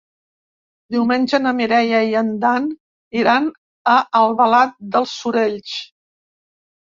[0.93, 2.65] Diumenge na Mireia i en Dan
[3.23, 3.49] iran
[3.95, 5.77] a Albalat dels Sorells.